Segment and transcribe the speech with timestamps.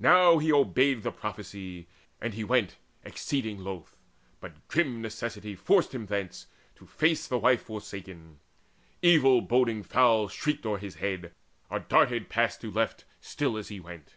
[0.00, 1.86] Now he obeyed The prophecy,
[2.22, 3.94] and he went exceeding loth,
[4.40, 8.38] But grim necessity forced him thence, to face The wife forsaken.
[9.02, 11.32] Evil boding fowl Shrieked o'er his head,
[11.68, 14.14] or darted past to left, Still as he went.